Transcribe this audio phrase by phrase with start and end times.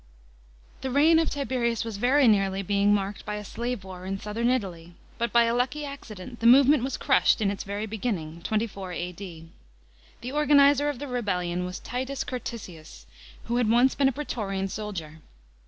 [0.81, 0.81] §21.
[0.81, 4.49] The reign of Tiberius was very nearly being marked by a slave war in Southern
[4.49, 8.93] Italy, but by a lucky accident the movement was crushed in its very beginning (24
[8.93, 9.49] A.D.).
[10.21, 13.05] The organiser of the rebellion was Titus Curtisius,
[13.43, 15.19] who had once been a praetorian soldier.